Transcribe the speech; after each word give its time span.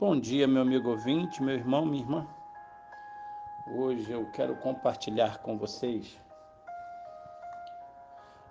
Bom 0.00 0.18
dia, 0.18 0.48
meu 0.48 0.62
amigo 0.62 0.88
ouvinte, 0.88 1.42
meu 1.42 1.54
irmão, 1.54 1.84
minha 1.84 2.02
irmã. 2.02 2.26
Hoje 3.66 4.10
eu 4.10 4.24
quero 4.30 4.56
compartilhar 4.56 5.42
com 5.42 5.58
vocês 5.58 6.18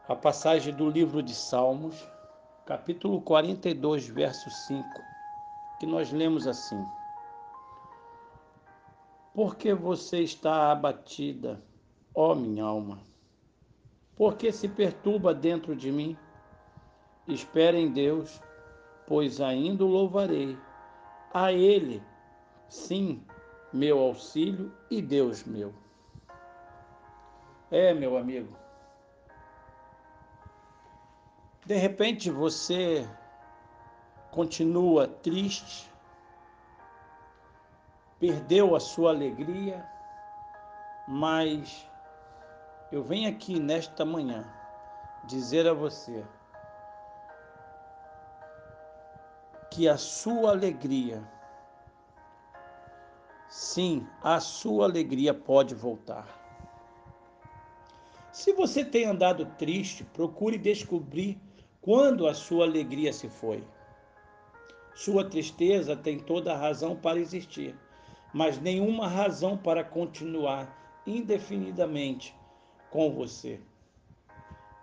a 0.07 0.15
passagem 0.15 0.71
do 0.71 0.87
livro 0.87 1.23
de 1.23 1.33
Salmos, 1.33 2.07
capítulo 2.67 3.19
42, 3.21 4.07
verso 4.09 4.51
5, 4.51 4.87
que 5.79 5.87
nós 5.87 6.11
lemos 6.11 6.45
assim: 6.45 6.85
Porque 9.33 9.73
você 9.73 10.19
está 10.19 10.71
abatida, 10.71 11.59
ó 12.13 12.35
minha 12.35 12.63
alma? 12.63 12.99
Porque 14.15 14.51
se 14.51 14.67
perturba 14.67 15.33
dentro 15.33 15.75
de 15.75 15.91
mim? 15.91 16.15
Espere 17.27 17.79
em 17.79 17.91
Deus, 17.91 18.39
pois 19.07 19.41
ainda 19.41 19.83
o 19.83 19.87
louvarei 19.87 20.55
a 21.33 21.51
Ele, 21.51 22.03
sim, 22.67 23.23
meu 23.71 23.99
auxílio 23.99 24.71
e 24.89 25.01
Deus 25.01 25.43
meu. 25.43 25.73
É, 27.71 27.93
meu 27.93 28.17
amigo. 28.17 28.57
De 31.65 31.75
repente 31.75 32.31
você 32.31 33.07
continua 34.31 35.07
triste, 35.07 35.91
perdeu 38.19 38.75
a 38.75 38.79
sua 38.79 39.11
alegria, 39.11 39.87
mas 41.07 41.87
eu 42.91 43.03
venho 43.03 43.29
aqui 43.29 43.59
nesta 43.59 44.03
manhã 44.03 44.51
dizer 45.25 45.67
a 45.67 45.73
você 45.73 46.25
que 49.79 49.87
a 49.87 49.95
sua 49.95 50.49
alegria, 50.49 51.23
sim, 53.47 54.05
a 54.21 54.37
sua 54.41 54.83
alegria 54.83 55.33
pode 55.33 55.73
voltar. 55.73 56.27
Se 58.29 58.51
você 58.51 58.83
tem 58.83 59.05
andado 59.05 59.45
triste, 59.57 60.03
procure 60.03 60.57
descobrir 60.57 61.39
quando 61.79 62.27
a 62.27 62.33
sua 62.33 62.65
alegria 62.65 63.13
se 63.13 63.29
foi. 63.29 63.65
Sua 64.93 65.23
tristeza 65.23 65.95
tem 65.95 66.19
toda 66.19 66.51
a 66.51 66.57
razão 66.57 66.93
para 66.93 67.17
existir, 67.17 67.73
mas 68.33 68.59
nenhuma 68.59 69.07
razão 69.07 69.57
para 69.57 69.81
continuar 69.81 71.01
indefinidamente 71.07 72.35
com 72.89 73.13
você. 73.13 73.61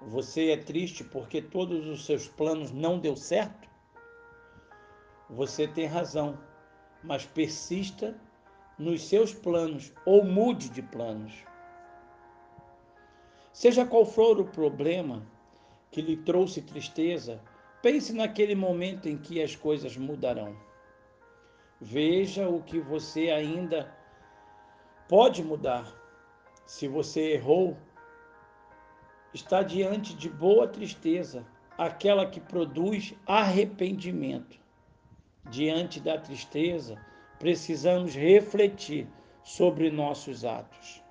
Você 0.00 0.52
é 0.52 0.56
triste 0.56 1.04
porque 1.04 1.42
todos 1.42 1.86
os 1.86 2.06
seus 2.06 2.26
planos 2.26 2.72
não 2.72 2.98
deu 2.98 3.14
certo? 3.14 3.75
Você 5.28 5.66
tem 5.66 5.86
razão, 5.86 6.38
mas 7.02 7.26
persista 7.26 8.16
nos 8.78 9.08
seus 9.08 9.34
planos 9.34 9.92
ou 10.04 10.24
mude 10.24 10.68
de 10.68 10.82
planos. 10.82 11.44
Seja 13.52 13.84
qual 13.84 14.04
for 14.04 14.38
o 14.38 14.44
problema 14.44 15.26
que 15.90 16.00
lhe 16.00 16.16
trouxe 16.16 16.62
tristeza, 16.62 17.42
pense 17.82 18.12
naquele 18.12 18.54
momento 18.54 19.08
em 19.08 19.16
que 19.16 19.42
as 19.42 19.56
coisas 19.56 19.96
mudarão. 19.96 20.56
Veja 21.80 22.48
o 22.48 22.62
que 22.62 22.78
você 22.78 23.30
ainda 23.30 23.92
pode 25.08 25.42
mudar. 25.42 25.92
Se 26.66 26.86
você 26.86 27.32
errou, 27.32 27.76
está 29.34 29.62
diante 29.62 30.14
de 30.14 30.28
boa 30.28 30.68
tristeza, 30.68 31.44
aquela 31.76 32.26
que 32.26 32.40
produz 32.40 33.14
arrependimento 33.26 34.65
diante 35.50 36.00
da 36.00 36.18
tristeza, 36.18 36.96
precisamos 37.38 38.14
refletir 38.14 39.06
sobre 39.42 39.90
nossos 39.90 40.44
atos. 40.44 41.02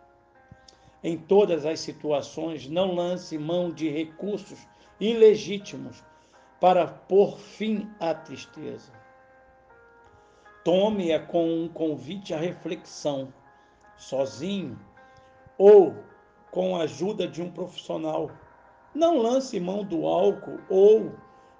Em 1.03 1.17
todas 1.17 1.65
as 1.65 1.79
situações, 1.79 2.67
não 2.67 2.95
lance 2.95 3.37
mão 3.37 3.71
de 3.71 3.89
recursos 3.89 4.67
ilegítimos 4.99 6.03
para 6.59 6.87
pôr 6.87 7.37
fim 7.37 7.89
à 7.99 8.13
tristeza. 8.13 8.91
Tome-a 10.63 11.19
com 11.19 11.47
um 11.47 11.67
convite 11.67 12.33
à 12.33 12.37
reflexão, 12.37 13.31
sozinho 13.95 14.79
ou 15.57 15.95
com 16.51 16.75
a 16.75 16.83
ajuda 16.83 17.27
de 17.27 17.41
um 17.41 17.51
profissional. 17.51 18.31
Não 18.93 19.17
lance 19.17 19.59
mão 19.59 19.83
do 19.83 20.07
álcool 20.07 20.59
ou 20.69 21.13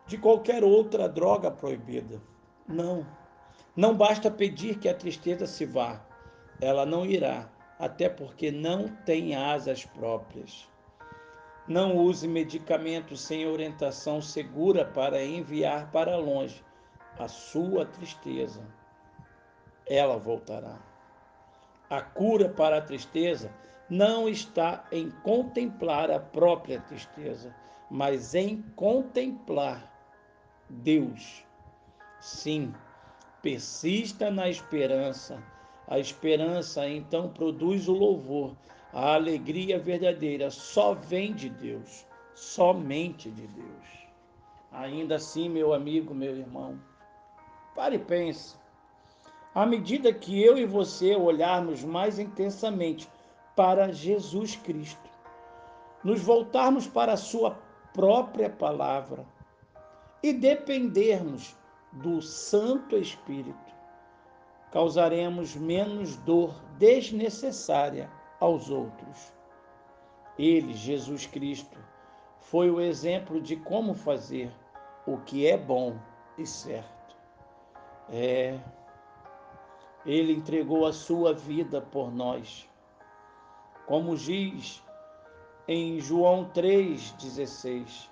de 0.08 0.18
qualquer 0.18 0.64
outra 0.64 1.08
droga 1.08 1.52
proibida. 1.52 2.22
Não. 2.68 3.06
Não 3.76 3.96
basta 3.96 4.32
pedir 4.32 4.80
que 4.80 4.90
a 4.90 4.94
tristeza 4.96 5.46
se 5.46 5.66
vá. 5.66 6.02
Ela 6.60 6.84
não 6.86 7.06
irá, 7.06 7.48
até 7.78 8.10
porque 8.10 8.52
não 8.52 8.88
tem 8.88 9.36
asas 9.36 9.86
próprias. 9.86 10.68
Não 11.68 11.96
use 11.96 12.28
medicamentos 12.28 13.22
sem 13.22 13.46
orientação 13.48 14.20
segura 14.20 14.84
para 14.84 15.24
enviar 15.24 15.92
para 15.92 16.18
longe 16.18 16.64
a 17.20 17.28
sua 17.28 17.86
tristeza. 17.86 18.64
Ela 19.88 20.18
voltará. 20.18 20.80
A 21.88 22.02
cura 22.02 22.50
para 22.50 22.80
a 22.80 22.82
tristeza 22.82 23.52
não 23.88 24.28
está 24.28 24.88
em 24.92 25.12
contemplar 25.12 26.10
a 26.10 26.20
própria 26.20 26.82
tristeza, 26.82 27.56
mas 27.92 28.34
em 28.34 28.64
contemplar 28.76 29.92
Deus 30.68 31.45
Sim, 32.26 32.74
persista 33.44 34.32
na 34.32 34.50
esperança. 34.50 35.44
A 35.88 36.00
esperança 36.00 36.90
então 36.90 37.30
produz 37.30 37.88
o 37.88 37.94
louvor. 37.94 38.56
A 38.92 39.14
alegria 39.14 39.78
verdadeira 39.78 40.50
só 40.50 40.96
vem 40.96 41.36
de 41.36 41.52
Deus, 41.52 42.04
somente 42.34 43.30
de 43.30 43.46
Deus. 43.46 44.08
Ainda 44.72 45.18
assim, 45.18 45.48
meu 45.48 45.72
amigo, 45.72 46.16
meu 46.16 46.36
irmão, 46.36 46.82
pare 47.76 47.98
e 47.98 48.00
pense. 48.00 48.56
À 49.54 49.64
medida 49.64 50.12
que 50.12 50.42
eu 50.42 50.58
e 50.58 50.66
você 50.66 51.16
olharmos 51.16 51.84
mais 51.84 52.18
intensamente 52.18 53.08
para 53.56 53.92
Jesus 53.92 54.56
Cristo, 54.56 55.12
nos 56.04 56.24
voltarmos 56.24 56.88
para 56.88 57.14
a 57.14 57.18
Sua 57.18 57.52
própria 57.94 58.50
palavra 58.50 59.24
e 60.24 60.34
dependermos 60.34 61.56
do 61.96 62.22
Santo 62.22 62.98
Espírito, 62.98 63.74
causaremos 64.72 65.56
menos 65.56 66.18
dor 66.18 66.54
desnecessária 66.78 68.10
aos 68.40 68.70
outros. 68.70 69.34
Ele, 70.38 70.74
Jesus 70.74 71.26
Cristo, 71.26 71.78
foi 72.40 72.70
o 72.70 72.82
exemplo 72.82 73.42
de 73.42 73.56
como 73.56 73.94
fazer 73.94 74.52
o 75.08 75.18
que 75.20 75.48
é 75.48 75.58
bom 75.58 75.98
e 76.38 76.46
certo. 76.46 77.16
É, 78.10 78.60
ele 80.06 80.34
entregou 80.34 80.86
a 80.86 80.94
sua 80.94 81.34
vida 81.34 81.82
por 81.82 82.14
nós. 82.14 82.70
Como 83.88 84.16
diz 84.16 84.84
em 85.68 86.00
João 86.00 86.52
3,16, 86.52 88.10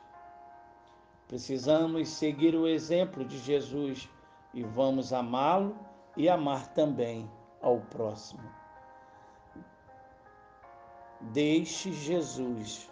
Precisamos 1.34 2.10
seguir 2.10 2.54
o 2.54 2.68
exemplo 2.68 3.26
de 3.26 3.40
Jesus 3.40 4.08
e 4.54 4.62
vamos 4.62 5.12
amá-lo 5.12 5.76
e 6.16 6.30
amar 6.30 6.68
também 6.76 7.28
ao 7.60 7.80
próximo. 7.80 8.48
Deixe 11.32 11.92
Jesus. 11.92 12.88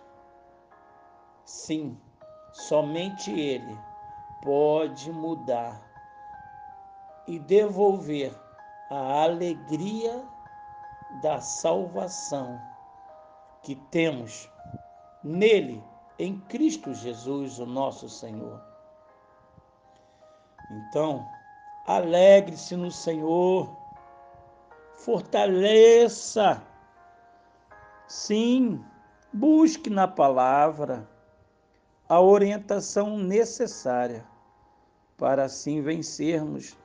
Sim, 1.45 1.95
somente 2.51 3.29
Ele 3.29 3.77
pode 4.41 5.11
mudar 5.11 5.79
e 7.27 7.37
devolver 7.37 8.35
a 8.89 9.21
alegria 9.21 10.27
da 11.21 11.39
salvação 11.39 12.59
que 13.61 13.75
temos 13.75 14.49
nele 15.23 15.90
em 16.17 16.39
Cristo 16.41 16.93
Jesus, 16.93 17.59
o 17.59 17.65
nosso 17.65 18.07
Senhor. 18.09 18.61
Então, 20.69 21.27
alegre-se 21.85 22.75
no 22.75 22.91
Senhor, 22.91 23.75
fortaleça, 24.95 26.61
sim, 28.07 28.83
busque 29.33 29.89
na 29.89 30.07
palavra 30.07 31.09
a 32.07 32.19
orientação 32.19 33.17
necessária 33.17 34.25
para 35.17 35.45
assim 35.45 35.81
vencermos 35.81 36.77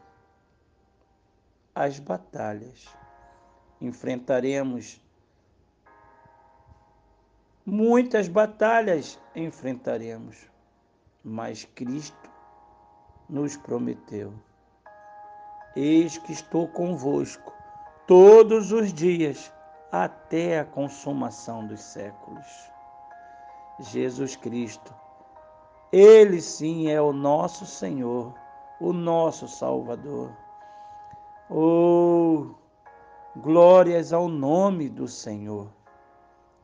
as 1.75 1.99
batalhas. 1.99 2.87
Enfrentaremos 3.81 5.01
Muitas 7.69 8.29
batalhas 8.29 9.19
enfrentaremos, 9.35 10.49
mas 11.25 11.65
Cristo 11.75 12.31
nos 13.29 13.57
prometeu: 13.57 14.33
Eis 15.75 16.17
que 16.17 16.33
estou 16.33 16.69
convosco 16.69 17.53
todos 18.07 18.71
os 18.71 18.93
dias 18.93 19.53
até 19.91 20.61
a 20.61 20.65
consumação 20.65 21.67
dos 21.67 21.81
séculos. 21.81 22.47
Jesus 23.81 24.37
Cristo, 24.37 24.95
Ele 25.91 26.41
sim 26.41 26.89
é 26.89 27.03
o 27.03 27.13
nosso 27.13 27.67
Senhor, 27.67 28.33
o 28.81 28.93
nosso 28.93 29.49
Salvador. 29.49 30.31
Oh, 31.51 32.47
glórias 33.35 34.13
ao 34.13 34.29
nome 34.29 34.89
do 34.89 35.09
Senhor. 35.09 35.67